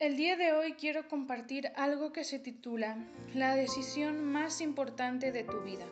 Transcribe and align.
El 0.00 0.16
día 0.16 0.36
de 0.36 0.52
hoy 0.52 0.74
quiero 0.74 1.08
compartir 1.08 1.72
algo 1.74 2.12
que 2.12 2.22
se 2.22 2.38
titula 2.38 2.98
La 3.34 3.56
decisión 3.56 4.24
más 4.24 4.60
importante 4.60 5.32
de 5.32 5.42
tu 5.42 5.60
vida. 5.62 5.86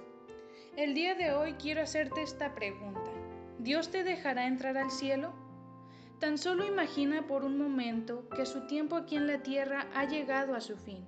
El 0.77 0.95
día 0.95 1.17
de 1.17 1.33
hoy 1.33 1.55
quiero 1.55 1.83
hacerte 1.83 2.23
esta 2.23 2.55
pregunta. 2.55 3.11
¿Dios 3.59 3.91
te 3.91 4.05
dejará 4.05 4.47
entrar 4.47 4.79
al 4.79 4.93
cielo? 4.93 5.33
Tan 6.21 6.39
solo 6.39 6.65
imagina 6.65 7.27
por 7.27 7.45
un 7.45 7.59
momento 7.59 8.29
que 8.29 8.47
su 8.47 8.69
tiempo 8.69 8.95
aquí 8.95 9.17
en 9.17 9.27
la 9.27 9.43
tierra 9.43 9.89
ha 9.93 10.05
llegado 10.05 10.55
a 10.55 10.61
su 10.61 10.77
fin 10.77 11.05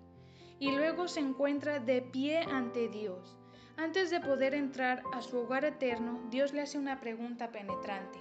y 0.58 0.72
luego 0.72 1.06
se 1.06 1.20
encuentra 1.20 1.78
de 1.78 2.02
pie 2.02 2.40
ante 2.40 2.88
Dios. 2.88 3.36
Antes 3.76 4.10
de 4.10 4.18
poder 4.18 4.54
entrar 4.54 5.04
a 5.12 5.22
su 5.22 5.38
hogar 5.38 5.64
eterno, 5.64 6.20
Dios 6.32 6.52
le 6.52 6.62
hace 6.62 6.78
una 6.78 6.98
pregunta 6.98 7.52
penetrante. 7.52 8.18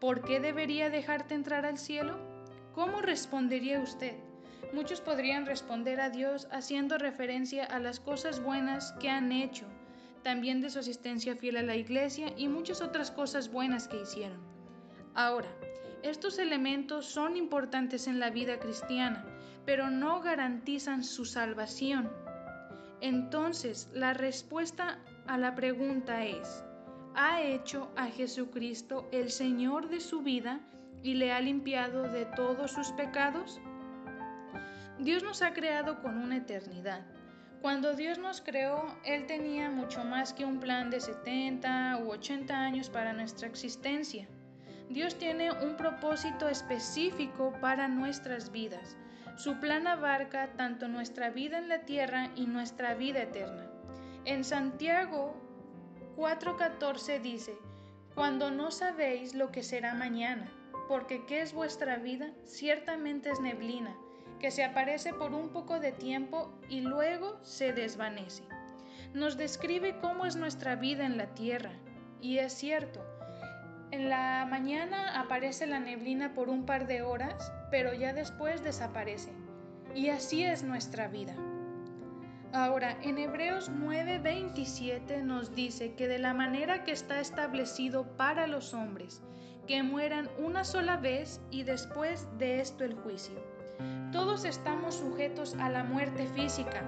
¿Por 0.00 0.24
qué 0.24 0.40
debería 0.40 0.90
dejarte 0.90 1.36
entrar 1.36 1.64
al 1.64 1.78
cielo? 1.78 2.27
¿Cómo 2.78 3.02
respondería 3.02 3.80
usted? 3.80 4.14
Muchos 4.72 5.00
podrían 5.00 5.46
responder 5.46 6.00
a 6.00 6.10
Dios 6.10 6.46
haciendo 6.52 6.96
referencia 6.96 7.64
a 7.64 7.80
las 7.80 7.98
cosas 7.98 8.40
buenas 8.40 8.92
que 9.00 9.10
han 9.10 9.32
hecho, 9.32 9.64
también 10.22 10.60
de 10.60 10.70
su 10.70 10.78
asistencia 10.78 11.34
fiel 11.34 11.56
a 11.56 11.64
la 11.64 11.74
iglesia 11.74 12.32
y 12.36 12.46
muchas 12.46 12.80
otras 12.80 13.10
cosas 13.10 13.50
buenas 13.50 13.88
que 13.88 14.00
hicieron. 14.00 14.38
Ahora, 15.14 15.48
estos 16.04 16.38
elementos 16.38 17.06
son 17.06 17.36
importantes 17.36 18.06
en 18.06 18.20
la 18.20 18.30
vida 18.30 18.60
cristiana, 18.60 19.26
pero 19.66 19.90
no 19.90 20.20
garantizan 20.20 21.02
su 21.02 21.24
salvación. 21.24 22.08
Entonces, 23.00 23.90
la 23.92 24.14
respuesta 24.14 25.00
a 25.26 25.36
la 25.36 25.56
pregunta 25.56 26.24
es, 26.24 26.62
¿ha 27.16 27.42
hecho 27.42 27.90
a 27.96 28.06
Jesucristo 28.06 29.08
el 29.10 29.32
Señor 29.32 29.88
de 29.88 29.98
su 29.98 30.22
vida? 30.22 30.60
Y 31.02 31.14
le 31.14 31.32
ha 31.32 31.40
limpiado 31.40 32.04
de 32.04 32.24
todos 32.24 32.72
sus 32.72 32.92
pecados? 32.92 33.60
Dios 34.98 35.22
nos 35.22 35.42
ha 35.42 35.52
creado 35.52 36.00
con 36.02 36.18
una 36.18 36.38
eternidad. 36.38 37.06
Cuando 37.62 37.94
Dios 37.94 38.18
nos 38.18 38.40
creó, 38.40 38.96
Él 39.04 39.26
tenía 39.26 39.68
mucho 39.68 40.04
más 40.04 40.32
que 40.32 40.44
un 40.44 40.60
plan 40.60 40.90
de 40.90 41.00
70 41.00 41.98
u 42.04 42.10
80 42.10 42.56
años 42.56 42.88
para 42.88 43.12
nuestra 43.12 43.48
existencia. 43.48 44.28
Dios 44.88 45.18
tiene 45.18 45.50
un 45.52 45.76
propósito 45.76 46.48
específico 46.48 47.52
para 47.60 47.88
nuestras 47.88 48.50
vidas. 48.52 48.96
Su 49.36 49.60
plan 49.60 49.86
abarca 49.86 50.52
tanto 50.56 50.88
nuestra 50.88 51.30
vida 51.30 51.58
en 51.58 51.68
la 51.68 51.80
tierra 51.84 52.30
y 52.34 52.46
nuestra 52.46 52.94
vida 52.94 53.22
eterna. 53.22 53.70
En 54.24 54.44
Santiago 54.44 55.34
4:14 56.16 57.20
dice, 57.20 57.56
Cuando 58.14 58.50
no 58.50 58.70
sabéis 58.70 59.34
lo 59.34 59.50
que 59.52 59.62
será 59.62 59.94
mañana, 59.94 60.50
porque 60.88 61.24
¿qué 61.26 61.42
es 61.42 61.52
vuestra 61.52 61.96
vida? 61.96 62.30
Ciertamente 62.44 63.30
es 63.30 63.40
neblina, 63.40 63.94
que 64.40 64.50
se 64.50 64.64
aparece 64.64 65.12
por 65.12 65.32
un 65.32 65.50
poco 65.50 65.78
de 65.78 65.92
tiempo 65.92 66.58
y 66.68 66.80
luego 66.80 67.38
se 67.42 67.72
desvanece. 67.72 68.42
Nos 69.14 69.36
describe 69.36 69.98
cómo 70.00 70.26
es 70.26 70.36
nuestra 70.36 70.76
vida 70.76 71.06
en 71.06 71.18
la 71.18 71.34
tierra, 71.34 71.72
y 72.20 72.38
es 72.38 72.52
cierto, 72.52 73.04
en 73.90 74.10
la 74.10 74.46
mañana 74.48 75.18
aparece 75.18 75.66
la 75.66 75.80
neblina 75.80 76.34
por 76.34 76.50
un 76.50 76.66
par 76.66 76.86
de 76.86 77.00
horas, 77.02 77.52
pero 77.70 77.94
ya 77.94 78.12
después 78.12 78.62
desaparece. 78.62 79.32
Y 79.94 80.10
así 80.10 80.44
es 80.44 80.62
nuestra 80.62 81.08
vida. 81.08 81.34
Ahora, 82.52 82.98
en 83.02 83.18
Hebreos 83.18 83.70
9:27 83.70 85.22
nos 85.22 85.54
dice 85.54 85.94
que 85.94 86.06
de 86.06 86.18
la 86.18 86.34
manera 86.34 86.84
que 86.84 86.92
está 86.92 87.20
establecido 87.20 88.16
para 88.16 88.46
los 88.46 88.74
hombres, 88.74 89.22
que 89.68 89.82
mueran 89.82 90.30
una 90.38 90.64
sola 90.64 90.96
vez 90.96 91.42
y 91.50 91.62
después 91.62 92.26
de 92.38 92.60
esto 92.60 92.84
el 92.84 92.94
juicio. 92.94 93.38
Todos 94.10 94.46
estamos 94.46 94.94
sujetos 94.94 95.54
a 95.60 95.68
la 95.68 95.84
muerte 95.84 96.26
física, 96.28 96.82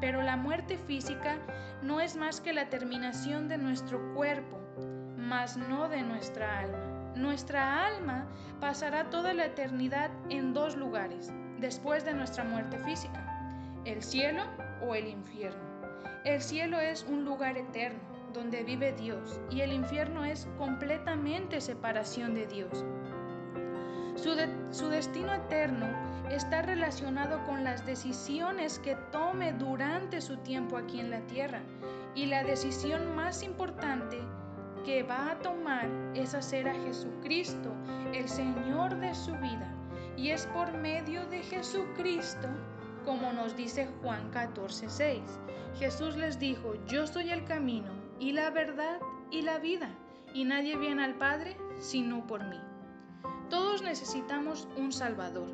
pero 0.00 0.22
la 0.22 0.38
muerte 0.38 0.78
física 0.78 1.38
no 1.82 2.00
es 2.00 2.16
más 2.16 2.40
que 2.40 2.54
la 2.54 2.70
terminación 2.70 3.48
de 3.48 3.58
nuestro 3.58 4.14
cuerpo, 4.14 4.58
mas 5.18 5.58
no 5.58 5.90
de 5.90 6.02
nuestra 6.02 6.60
alma. 6.60 7.12
Nuestra 7.14 7.86
alma 7.86 8.26
pasará 8.60 9.10
toda 9.10 9.34
la 9.34 9.44
eternidad 9.44 10.10
en 10.30 10.54
dos 10.54 10.74
lugares, 10.74 11.30
después 11.60 12.02
de 12.06 12.14
nuestra 12.14 12.44
muerte 12.44 12.78
física, 12.78 13.76
el 13.84 14.02
cielo 14.02 14.42
o 14.80 14.94
el 14.94 15.06
infierno. 15.06 15.60
El 16.24 16.40
cielo 16.40 16.80
es 16.80 17.04
un 17.04 17.26
lugar 17.26 17.58
eterno, 17.58 18.00
donde 18.32 18.62
vive 18.62 18.92
Dios, 18.92 19.40
y 19.50 19.60
el 19.60 19.72
infierno 19.72 20.24
es 20.24 20.48
completamente 20.58 21.60
separación 21.60 22.34
de 22.34 22.46
Dios. 22.46 22.84
Su, 24.16 24.88
destino 24.88 25.34
eterno 25.34 25.86
está 26.30 26.62
relacionado 26.62 27.44
con 27.44 27.64
las 27.64 27.84
decisiones 27.84 28.78
que 28.78 28.94
tome 29.10 29.52
durante 29.52 30.20
su 30.20 30.36
tiempo 30.38 30.76
aquí 30.76 31.00
en 31.00 31.10
la 31.10 31.20
tierra, 31.26 31.62
y 32.14 32.26
la 32.26 32.44
decisión 32.44 33.14
más 33.16 33.42
importante 33.42 34.18
que 34.84 35.02
va 35.02 35.30
a 35.30 35.38
tomar 35.38 35.88
es 36.14 36.34
hacer 36.34 36.68
a 36.68 36.74
Jesucristo 36.74 37.72
el 38.12 38.28
Señor 38.28 38.96
de 38.98 39.14
su 39.14 39.32
vida, 39.32 39.74
y 40.16 40.30
es 40.30 40.46
por 40.48 40.72
medio 40.72 41.26
de 41.26 41.42
Jesucristo 41.42 42.48
como 43.04 43.32
nos 43.32 43.56
dice 43.56 43.88
Juan 44.00 44.30
14:6. 44.30 45.20
Jesús 45.78 46.16
les 46.16 46.38
dijo, 46.38 46.74
yo 46.86 47.06
soy 47.06 47.30
el 47.30 47.44
camino 47.44 47.90
y 48.22 48.30
la 48.30 48.50
verdad 48.50 49.00
y 49.32 49.42
la 49.42 49.58
vida, 49.58 49.90
y 50.32 50.44
nadie 50.44 50.76
viene 50.76 51.02
al 51.02 51.16
Padre 51.16 51.56
sino 51.80 52.24
por 52.24 52.44
mí. 52.44 52.60
Todos 53.50 53.82
necesitamos 53.82 54.68
un 54.76 54.92
Salvador. 54.92 55.48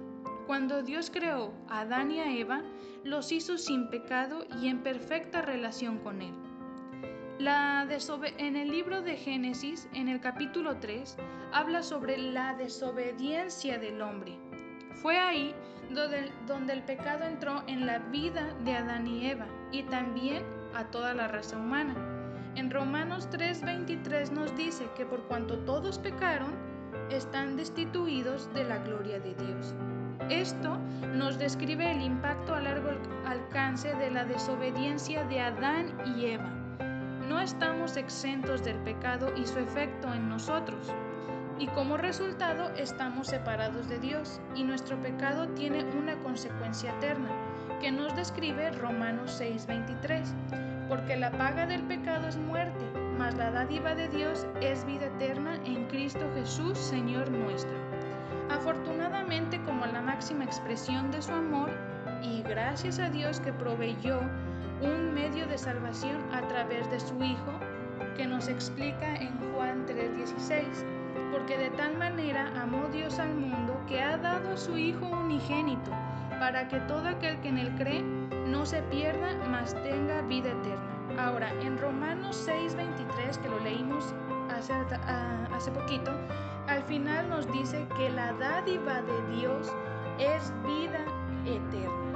Cuando 0.46 0.82
Dios 0.82 1.10
creó 1.10 1.54
a 1.68 1.80
Adán 1.80 2.10
y 2.10 2.20
a 2.20 2.30
Eva, 2.30 2.62
los 3.04 3.32
hizo 3.32 3.56
sin 3.56 3.88
pecado 3.88 4.46
y 4.60 4.68
en 4.68 4.82
perfecta 4.82 5.40
relación 5.40 5.98
con 5.98 6.20
Él. 6.20 6.34
La 7.38 7.88
en 8.36 8.56
el 8.56 8.68
libro 8.68 9.00
de 9.00 9.16
Génesis, 9.16 9.88
en 9.94 10.08
el 10.08 10.20
capítulo 10.20 10.76
3, 10.76 11.16
habla 11.52 11.82
sobre 11.82 12.18
la 12.18 12.54
desobediencia 12.54 13.78
del 13.78 14.02
hombre. 14.02 14.36
Fue 14.92 15.18
ahí 15.18 15.54
donde, 15.90 16.30
donde 16.46 16.74
el 16.74 16.82
pecado 16.82 17.24
entró 17.24 17.62
en 17.66 17.86
la 17.86 17.98
vida 17.98 18.54
de 18.64 18.74
Adán 18.74 19.06
y 19.06 19.26
Eva 19.26 19.46
y 19.72 19.84
también 19.84 20.44
a 20.74 20.84
toda 20.90 21.14
la 21.14 21.28
raza 21.28 21.56
humana. 21.56 22.07
En 22.58 22.72
Romanos 22.72 23.28
3:23 23.30 24.32
nos 24.32 24.56
dice 24.56 24.88
que 24.96 25.06
por 25.06 25.22
cuanto 25.28 25.60
todos 25.60 26.00
pecaron, 26.00 26.50
están 27.08 27.56
destituidos 27.56 28.52
de 28.52 28.64
la 28.64 28.78
gloria 28.78 29.20
de 29.20 29.32
Dios. 29.36 29.76
Esto 30.28 30.76
nos 31.14 31.38
describe 31.38 31.88
el 31.88 32.02
impacto 32.02 32.56
a 32.56 32.60
largo 32.60 32.90
alcance 33.24 33.94
de 33.94 34.10
la 34.10 34.24
desobediencia 34.24 35.22
de 35.26 35.38
Adán 35.38 35.96
y 36.04 36.32
Eva. 36.32 36.50
No 37.28 37.40
estamos 37.40 37.96
exentos 37.96 38.64
del 38.64 38.78
pecado 38.78 39.32
y 39.36 39.46
su 39.46 39.60
efecto 39.60 40.12
en 40.12 40.28
nosotros 40.28 40.92
y 41.60 41.68
como 41.68 41.96
resultado 41.96 42.70
estamos 42.76 43.28
separados 43.28 43.88
de 43.88 44.00
Dios 44.00 44.40
y 44.56 44.64
nuestro 44.64 45.00
pecado 45.00 45.46
tiene 45.50 45.84
una 45.96 46.16
consecuencia 46.24 46.92
eterna 46.96 47.30
que 47.80 47.92
nos 47.92 48.16
describe 48.16 48.72
Romanos 48.72 49.40
6:23, 49.40 50.34
porque 50.88 51.16
la 51.16 51.30
paga 51.30 51.66
del 51.66 51.82
pecado 51.82 52.28
es 52.28 52.36
muerte, 52.36 52.84
mas 53.18 53.34
la 53.36 53.50
dádiva 53.50 53.94
de 53.94 54.08
Dios 54.08 54.46
es 54.60 54.84
vida 54.86 55.06
eterna 55.06 55.56
en 55.64 55.84
Cristo 55.88 56.20
Jesús, 56.34 56.78
Señor 56.78 57.30
nuestro. 57.30 57.76
Afortunadamente 58.50 59.60
como 59.62 59.84
la 59.86 60.00
máxima 60.00 60.44
expresión 60.44 61.10
de 61.10 61.20
su 61.20 61.32
amor 61.32 61.70
y 62.22 62.42
gracias 62.42 62.98
a 62.98 63.10
Dios 63.10 63.40
que 63.40 63.52
proveyó 63.52 64.20
un 64.80 65.12
medio 65.12 65.46
de 65.46 65.58
salvación 65.58 66.16
a 66.32 66.46
través 66.48 66.90
de 66.90 67.00
su 67.00 67.22
Hijo, 67.22 67.52
que 68.16 68.26
nos 68.26 68.48
explica 68.48 69.14
en 69.16 69.36
Juan 69.52 69.84
3:16 69.86 70.84
porque 71.32 71.58
de 71.58 71.70
tal 71.70 71.96
manera 71.98 72.50
amó 72.60 72.88
Dios 72.88 73.18
al 73.18 73.34
mundo 73.34 73.80
que 73.86 74.00
ha 74.00 74.16
dado 74.16 74.56
su 74.56 74.76
Hijo 74.78 75.06
unigénito, 75.06 75.90
para 76.38 76.68
que 76.68 76.80
todo 76.80 77.08
aquel 77.08 77.40
que 77.40 77.48
en 77.48 77.58
él 77.58 77.74
cree 77.76 78.02
no 78.46 78.64
se 78.64 78.82
pierda, 78.82 79.28
mas 79.50 79.74
tenga 79.82 80.22
vida 80.22 80.50
eterna. 80.50 80.98
Ahora, 81.18 81.50
en 81.60 81.78
Romanos 81.78 82.36
6:23, 82.36 83.38
que 83.38 83.48
lo 83.48 83.58
leímos 83.60 84.14
hace, 84.50 85.70
poquito, 85.72 86.12
al 86.68 86.82
final 86.84 87.28
nos 87.28 87.50
dice 87.52 87.86
que 87.96 88.10
la 88.10 88.32
dádiva 88.34 89.02
de 89.02 89.36
Dios 89.36 89.72
es 90.18 90.52
vida 90.62 91.04
eterna. 91.44 92.08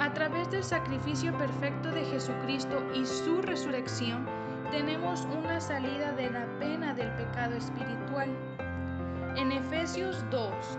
A 0.00 0.12
través 0.12 0.50
del 0.50 0.64
sacrificio 0.64 1.36
perfecto 1.36 1.90
de 1.90 2.04
Jesucristo 2.06 2.82
y 2.94 3.04
su 3.04 3.42
resurrección, 3.42 4.26
tenemos 4.70 5.26
una 5.26 5.60
salida 5.60 6.12
de 6.12 6.30
la 6.30 6.46
pena 6.58 6.94
del 6.94 7.10
pecado 7.12 7.54
espiritual. 7.54 8.30
En 9.36 9.52
Efesios 9.52 10.24
2, 10.30 10.78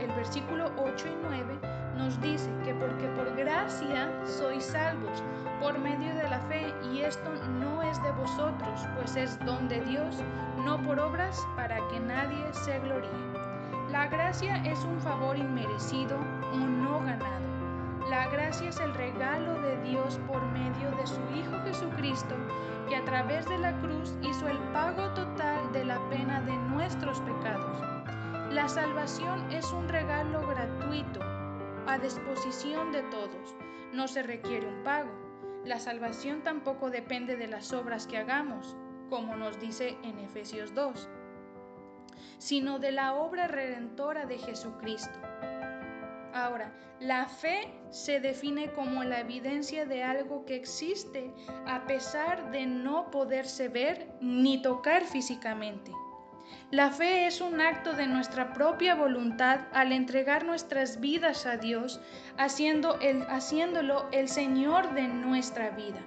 el 0.00 0.10
versículo 0.12 0.70
8 0.76 1.06
y 1.08 1.16
9, 1.22 1.58
nos 1.96 2.20
dice 2.20 2.50
que 2.64 2.74
porque 2.74 3.06
por 3.08 3.34
gracia 3.36 4.10
sois 4.24 4.64
salvos 4.64 5.22
por 5.60 5.78
medio 5.78 6.14
de 6.14 6.28
la 6.28 6.40
fe 6.40 6.74
y 6.92 7.00
esto 7.00 7.30
no 7.60 7.82
es 7.82 8.02
de 8.02 8.10
vosotros, 8.12 8.80
pues 8.96 9.16
es 9.16 9.38
don 9.44 9.68
de 9.68 9.80
Dios, 9.82 10.16
no 10.64 10.82
por 10.82 10.98
obras 10.98 11.46
para 11.56 11.76
que 11.88 12.00
nadie 12.00 12.52
se 12.52 12.78
gloríe. 12.80 13.10
La 13.90 14.06
gracia 14.08 14.56
es 14.64 14.82
un 14.84 14.98
favor 15.00 15.36
inmerecido 15.36 16.16
o 16.52 16.56
no 16.56 16.98
ganado. 17.00 17.52
La 18.08 18.26
gracia 18.28 18.70
es 18.70 18.80
el 18.80 18.92
regalo 18.94 19.60
de 19.60 19.76
Dios 19.82 20.18
por 20.26 20.42
medio 20.46 20.90
de 20.96 21.06
su 21.06 21.20
Hijo 21.36 21.62
Jesucristo, 21.64 22.34
que 22.88 22.96
a 22.96 23.04
través 23.04 23.46
de 23.48 23.58
la 23.58 23.72
cruz 23.80 24.14
hizo 24.22 24.48
el 24.48 24.58
pago 24.72 25.08
total 25.14 25.72
de 25.72 25.84
la 25.84 25.98
pena 26.08 26.40
de 26.40 26.56
nuestros 26.56 27.20
pecados. 27.20 27.61
La 28.52 28.68
salvación 28.68 29.50
es 29.50 29.72
un 29.72 29.88
regalo 29.88 30.46
gratuito 30.46 31.20
a 31.86 31.98
disposición 31.98 32.92
de 32.92 33.02
todos. 33.04 33.56
No 33.94 34.06
se 34.06 34.22
requiere 34.22 34.68
un 34.68 34.84
pago. 34.84 35.10
La 35.64 35.80
salvación 35.80 36.42
tampoco 36.42 36.90
depende 36.90 37.36
de 37.36 37.46
las 37.46 37.72
obras 37.72 38.06
que 38.06 38.18
hagamos, 38.18 38.76
como 39.08 39.36
nos 39.36 39.58
dice 39.58 39.96
en 40.02 40.18
Efesios 40.18 40.74
2, 40.74 41.08
sino 42.36 42.78
de 42.78 42.92
la 42.92 43.14
obra 43.14 43.48
redentora 43.48 44.26
de 44.26 44.36
Jesucristo. 44.36 45.18
Ahora, 46.34 46.74
la 47.00 47.30
fe 47.30 47.72
se 47.90 48.20
define 48.20 48.70
como 48.74 49.02
la 49.02 49.20
evidencia 49.20 49.86
de 49.86 50.04
algo 50.04 50.44
que 50.44 50.56
existe 50.56 51.32
a 51.66 51.86
pesar 51.86 52.50
de 52.50 52.66
no 52.66 53.10
poderse 53.10 53.68
ver 53.68 54.12
ni 54.20 54.60
tocar 54.60 55.04
físicamente. 55.04 55.90
La 56.70 56.90
fe 56.90 57.26
es 57.26 57.40
un 57.40 57.60
acto 57.60 57.92
de 57.92 58.06
nuestra 58.06 58.52
propia 58.52 58.94
voluntad 58.94 59.60
al 59.72 59.92
entregar 59.92 60.44
nuestras 60.44 61.00
vidas 61.00 61.44
a 61.46 61.56
Dios, 61.56 62.00
haciendo 62.38 62.98
haciéndolo 63.28 64.08
el 64.10 64.28
Señor 64.28 64.94
de 64.94 65.08
nuestra 65.08 65.70
vida. 65.70 66.00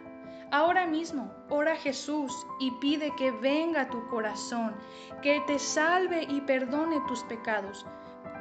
Ahora 0.51 0.85
mismo, 0.85 1.33
ora 1.49 1.73
a 1.73 1.75
Jesús 1.77 2.31
y 2.59 2.71
pide 2.79 3.11
que 3.17 3.31
venga 3.31 3.89
tu 3.89 4.07
corazón, 4.07 4.75
que 5.21 5.41
te 5.47 5.59
salve 5.59 6.23
y 6.23 6.41
perdone 6.41 7.01
tus 7.07 7.23
pecados. 7.23 7.85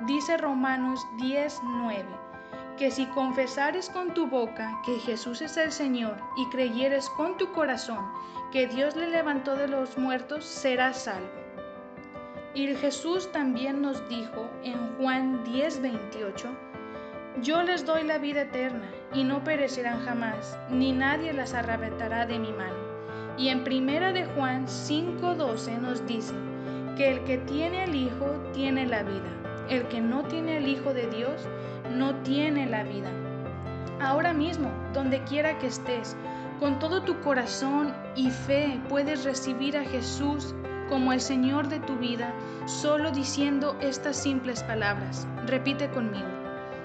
Dice 0.07 0.37
Romanos 0.37 1.07
10:9, 1.19 2.05
que 2.77 2.91
si 2.91 3.07
confesares 3.07 3.91
con 3.91 4.15
tu 4.15 4.27
boca 4.27 4.81
que 4.85 4.99
Jesús 4.99 5.43
es 5.43 5.57
el 5.57 5.73
Señor 5.73 6.17
y 6.37 6.49
creyeres 6.51 7.09
con 7.11 7.37
tu 7.37 7.53
corazón 7.53 8.05
que 8.51 8.67
Dios 8.67 8.97
le 8.97 9.09
levantó 9.09 9.57
de 9.57 9.69
los 9.69 9.99
muertos, 9.99 10.45
serás 10.45 11.05
salvo. 11.05 11.44
Y 12.55 12.73
Jesús 12.77 13.31
también 13.33 13.83
nos 13.83 14.09
dijo 14.09 14.49
en 14.63 14.79
Juan 14.97 15.43
10:28, 15.45 16.49
Yo 17.43 17.65
les 17.65 17.85
doy 17.85 18.05
la 18.05 18.19
vida 18.19 18.43
eterna 18.43 18.89
y 19.13 19.25
no 19.25 19.43
perecerán 19.43 20.05
jamás, 20.05 20.57
ni 20.71 20.93
nadie 20.93 21.33
las 21.33 21.53
arrebatará 21.53 22.27
de 22.27 22.39
mi 22.39 22.53
mano. 22.53 22.77
Y 23.37 23.49
en 23.49 23.65
primera 23.65 24.13
de 24.13 24.25
Juan 24.27 24.69
5:12 24.69 25.81
nos 25.81 26.07
dice 26.07 26.33
que 26.97 27.11
el 27.11 27.25
que 27.25 27.39
tiene 27.39 27.83
al 27.83 27.95
Hijo 27.97 28.27
tiene 28.53 28.87
la 28.87 29.03
vida, 29.03 29.33
el 29.69 29.89
que 29.89 30.01
no 30.01 30.23
tiene 30.23 30.59
al 30.59 30.69
Hijo 30.69 30.95
de 30.95 31.09
Dios 31.09 31.49
no 31.91 32.15
tiene 32.23 32.67
la 32.67 32.85
vida. 32.85 33.11
Ahora 34.01 34.33
mismo, 34.33 34.71
donde 34.93 35.25
quiera 35.25 35.59
que 35.59 35.67
estés, 35.67 36.17
con 36.61 36.79
todo 36.79 37.03
tu 37.03 37.19
corazón 37.21 37.93
y 38.15 38.31
fe 38.31 38.81
puedes 38.89 39.25
recibir 39.25 39.77
a 39.77 39.85
Jesús 39.85 40.55
como 40.95 41.13
el 41.13 41.21
Señor 41.21 41.67
de 41.67 41.81
tu 41.81 41.97
vida, 41.97 42.33
solo 42.67 43.11
diciendo 43.11 43.77
estas 43.81 44.17
simples 44.17 44.63
palabras. 44.63 45.27
Repite 45.45 45.89
conmigo. 45.91 46.29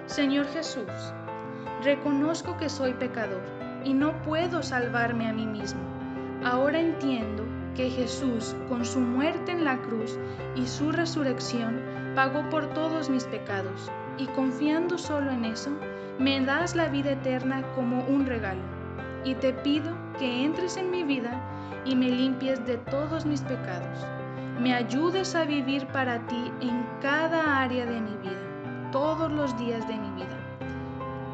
Señor 0.07 0.47
Jesús, 0.47 0.89
reconozco 1.83 2.57
que 2.57 2.69
soy 2.69 2.93
pecador 2.93 3.43
y 3.85 3.93
no 3.93 4.19
puedo 4.23 4.63
salvarme 4.63 5.27
a 5.27 5.33
mí 5.33 5.45
mismo. 5.45 5.81
Ahora 6.43 6.79
entiendo 6.79 7.43
que 7.75 7.91
Jesús, 7.91 8.55
con 8.67 8.83
su 8.83 8.99
muerte 8.99 9.51
en 9.51 9.63
la 9.63 9.77
cruz 9.77 10.17
y 10.55 10.65
su 10.65 10.91
resurrección, 10.91 11.79
pagó 12.15 12.49
por 12.49 12.65
todos 12.73 13.11
mis 13.11 13.25
pecados, 13.25 13.91
y 14.17 14.25
confiando 14.25 14.97
solo 14.97 15.29
en 15.29 15.45
eso, 15.45 15.69
me 16.17 16.43
das 16.43 16.75
la 16.75 16.87
vida 16.87 17.11
eterna 17.11 17.61
como 17.75 18.03
un 18.05 18.25
regalo. 18.25 18.63
Y 19.23 19.35
te 19.35 19.53
pido 19.53 19.93
que 20.17 20.45
entres 20.45 20.77
en 20.77 20.89
mi 20.89 21.03
vida 21.03 21.39
y 21.85 21.95
me 21.95 22.09
limpies 22.09 22.65
de 22.65 22.77
todos 22.77 23.25
mis 23.25 23.41
pecados. 23.41 24.05
Me 24.59 24.73
ayudes 24.73 25.35
a 25.35 25.45
vivir 25.45 25.87
para 25.87 26.19
ti 26.27 26.51
en 26.61 26.85
cada 27.01 27.61
área 27.61 27.85
de 27.85 28.01
mi 28.01 28.15
vida, 28.17 28.91
todos 28.91 29.31
los 29.31 29.57
días 29.57 29.87
de 29.87 29.97
mi 29.97 30.09
vida. 30.11 30.37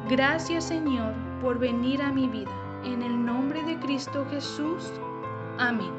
Gracias 0.09 0.65
Señor 0.65 1.13
por 1.41 1.57
venir 1.57 2.01
a 2.01 2.11
mi 2.11 2.27
vida. 2.27 2.51
En 2.83 3.01
el 3.01 3.25
nombre 3.25 3.63
de 3.63 3.79
Cristo 3.79 4.25
Jesús. 4.29 4.91
Amén. 5.57 5.91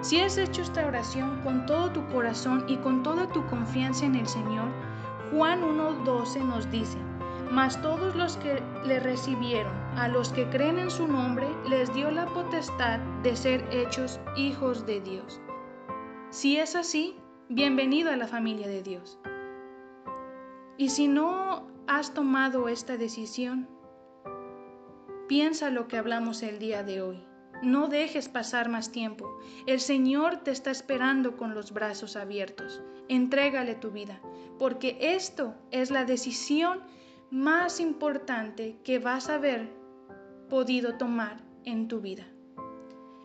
Si 0.00 0.20
has 0.20 0.36
hecho 0.38 0.62
esta 0.62 0.86
oración 0.86 1.40
con 1.42 1.64
todo 1.66 1.90
tu 1.90 2.06
corazón 2.08 2.64
y 2.68 2.76
con 2.76 3.02
toda 3.02 3.26
tu 3.28 3.44
confianza 3.46 4.04
en 4.04 4.14
el 4.14 4.26
Señor, 4.26 4.68
Juan 5.32 5.62
1.12 5.62 6.44
nos 6.44 6.70
dice, 6.70 6.98
mas 7.54 7.80
todos 7.80 8.16
los 8.16 8.36
que 8.38 8.60
le 8.84 8.98
recibieron, 8.98 9.72
a 9.96 10.08
los 10.08 10.32
que 10.32 10.50
creen 10.50 10.76
en 10.76 10.90
su 10.90 11.06
nombre, 11.06 11.46
les 11.68 11.94
dio 11.94 12.10
la 12.10 12.26
potestad 12.26 12.98
de 13.22 13.36
ser 13.36 13.64
hechos 13.70 14.18
hijos 14.36 14.84
de 14.86 15.00
Dios. 15.00 15.40
Si 16.30 16.56
es 16.56 16.74
así, 16.74 17.16
bienvenido 17.48 18.10
a 18.10 18.16
la 18.16 18.26
familia 18.26 18.66
de 18.66 18.82
Dios. 18.82 19.20
Y 20.76 20.88
si 20.88 21.06
no 21.06 21.68
has 21.86 22.12
tomado 22.12 22.68
esta 22.68 22.96
decisión, 22.96 23.68
piensa 25.28 25.70
lo 25.70 25.86
que 25.86 25.96
hablamos 25.96 26.42
el 26.42 26.58
día 26.58 26.82
de 26.82 27.02
hoy. 27.02 27.24
No 27.62 27.86
dejes 27.86 28.28
pasar 28.28 28.68
más 28.68 28.90
tiempo. 28.90 29.32
El 29.68 29.78
Señor 29.78 30.38
te 30.38 30.50
está 30.50 30.72
esperando 30.72 31.36
con 31.36 31.54
los 31.54 31.72
brazos 31.72 32.16
abiertos. 32.16 32.82
Entrégale 33.08 33.76
tu 33.76 33.92
vida, 33.92 34.20
porque 34.58 34.98
esto 35.00 35.54
es 35.70 35.92
la 35.92 36.04
decisión 36.04 36.80
más 37.30 37.80
importante 37.80 38.78
que 38.84 38.98
vas 38.98 39.28
a 39.28 39.34
haber 39.34 39.68
podido 40.48 40.96
tomar 40.96 41.42
en 41.64 41.88
tu 41.88 42.00
vida. 42.00 42.26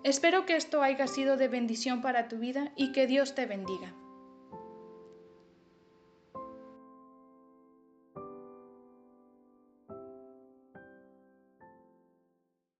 Espero 0.04 0.46
que 0.46 0.56
esto 0.56 0.82
haya 0.82 1.08
sido 1.08 1.36
de 1.36 1.48
bendición 1.48 2.02
para 2.02 2.28
tu 2.28 2.38
vida 2.38 2.72
y 2.76 2.92
que 2.92 3.06
Dios 3.06 3.36
te 3.36 3.46
bendiga. 3.46 3.94